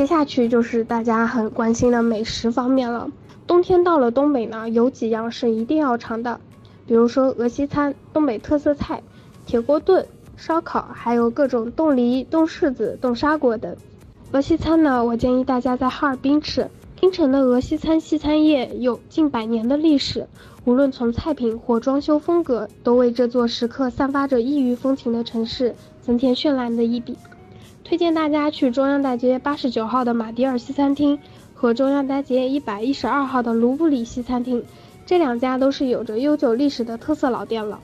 [0.00, 3.10] 接下去就是大家很关心的美食方面了。
[3.46, 6.40] 冬天到了东北呢，有几样是一定要尝的，
[6.86, 9.02] 比如说俄西餐、东北特色菜、
[9.44, 10.06] 铁锅炖、
[10.38, 13.76] 烧烤，还有各种冻梨、冻柿子、冻沙果等。
[14.32, 16.70] 俄西餐呢，我建议大家在哈尔滨吃。
[16.98, 20.26] 京城的俄西餐西餐业有近百年的历史，
[20.64, 27.18] 无论从菜品或装修风格，都为这座时刻散发着异域风情的城市增添绚烂的一笔。
[27.90, 31.18] 推荐大家去中央大街八十九号的马迭尔西餐厅
[31.54, 34.64] 和中央大街一百一十二号的卢布里西餐厅，
[35.04, 37.80] 这两家都是有着悠久历史的特色老店了。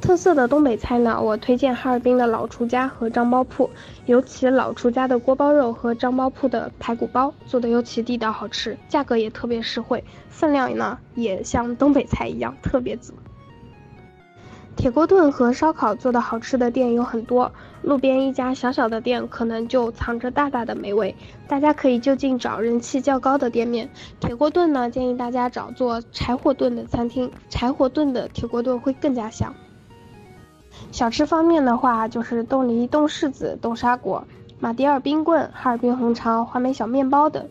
[0.00, 3.68] 特色的东北菜呢，我推荐哈尔滨的老厨家和张包铺，
[4.06, 13.14] 尤其老厨家的锅包肉和张包铺的排骨包做的尤其地道好吃，价格也特别实惠，分量呢也像东北菜一样特别足。
[14.76, 17.52] 铁锅炖和烧烤做的好吃的店有很多，
[17.82, 21.14] 路边一家小小的店可能就藏着大大的美味，
[21.48, 23.90] 大家可以就近找人气较高的店面。
[24.20, 29.54] 铁锅炖呢，建议大家找做柴火炖的餐厅，柴火炖的铁锅炖会更加香。
[30.92, 34.24] 小吃方面的话，就是冻梨、冻柿子、冻沙果、
[34.60, 37.48] 马迭尔冰棍、哈尔滨红肠、话梅小面包等。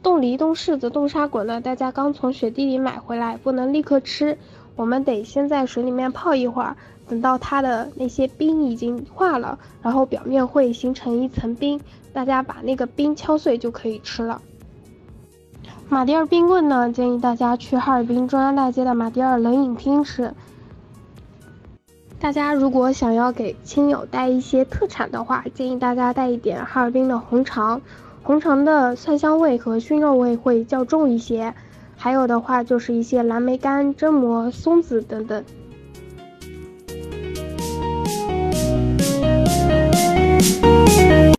[0.00, 4.38] 冻梨、冻柿子、冻沙果呢，大家刚从雪地里买回来，不能立刻吃，
[4.78, 6.76] 我们得先在水里面泡一会儿，
[7.08, 11.80] 等到它的那些冰已经化了，然后表面会形成一层冰，
[12.12, 14.40] 大家把那个冰敲碎就可以吃了。
[15.88, 20.32] 马迭尔冰棍呢，建议大家去哈尔滨中央大街的马迭尔冷饮厅吃。
[22.20, 27.80] 大家如果想要给亲友带一些特产的话，建议大家带一点哈尔滨的红肠，
[28.22, 31.52] 红肠的蒜香味和熏肉味会较重一些。
[31.98, 35.44] 还有的话就是一些蓝莓干、榛蘑、松子等等。